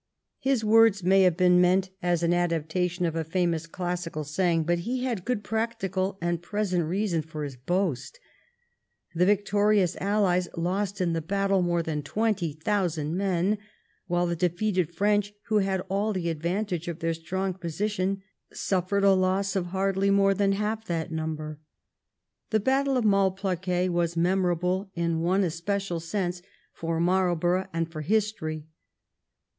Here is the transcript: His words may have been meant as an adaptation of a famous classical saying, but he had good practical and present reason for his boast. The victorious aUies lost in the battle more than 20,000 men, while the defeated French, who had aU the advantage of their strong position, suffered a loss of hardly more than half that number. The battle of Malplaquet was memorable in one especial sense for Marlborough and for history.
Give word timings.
His 0.39 0.63
words 0.63 1.03
may 1.03 1.21
have 1.21 1.37
been 1.37 1.61
meant 1.61 1.91
as 2.01 2.23
an 2.23 2.33
adaptation 2.33 3.05
of 3.05 3.15
a 3.15 3.23
famous 3.23 3.67
classical 3.67 4.23
saying, 4.23 4.63
but 4.63 4.79
he 4.79 5.03
had 5.03 5.25
good 5.25 5.43
practical 5.43 6.17
and 6.19 6.41
present 6.41 6.85
reason 6.85 7.21
for 7.21 7.43
his 7.43 7.55
boast. 7.55 8.19
The 9.13 9.27
victorious 9.27 9.95
aUies 9.97 10.47
lost 10.57 11.01
in 11.01 11.13
the 11.13 11.21
battle 11.21 11.61
more 11.61 11.83
than 11.83 12.01
20,000 12.01 13.15
men, 13.15 13.59
while 14.07 14.25
the 14.25 14.35
defeated 14.35 14.91
French, 14.95 15.33
who 15.49 15.59
had 15.59 15.83
aU 15.87 16.13
the 16.13 16.29
advantage 16.29 16.87
of 16.87 16.97
their 16.97 17.13
strong 17.13 17.53
position, 17.53 18.23
suffered 18.51 19.03
a 19.03 19.11
loss 19.13 19.55
of 19.55 19.67
hardly 19.67 20.09
more 20.09 20.33
than 20.33 20.53
half 20.53 20.83
that 20.85 21.11
number. 21.11 21.59
The 22.49 22.59
battle 22.59 22.97
of 22.97 23.05
Malplaquet 23.05 23.89
was 23.89 24.17
memorable 24.17 24.89
in 24.95 25.21
one 25.21 25.43
especial 25.43 25.99
sense 25.99 26.41
for 26.73 26.99
Marlborough 26.99 27.67
and 27.71 27.91
for 27.91 28.01
history. 28.01 28.65